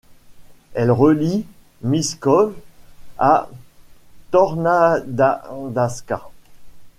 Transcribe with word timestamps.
Elle 0.73 0.89
relie 0.89 1.45
Miskolc 1.83 2.55
à 3.19 3.47
Tornanádaska. 4.31 6.23